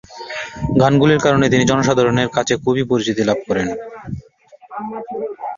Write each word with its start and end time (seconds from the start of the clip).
গানগুলির 0.81 1.21
কারণে 1.25 1.45
তিনি 1.49 1.63
জনসাধারণের 1.65 2.29
কাছে 2.35 2.53
খুবই 2.63 2.83
পরিচিতি 2.91 3.23
লাভ 3.29 3.39
করেন। 3.47 3.67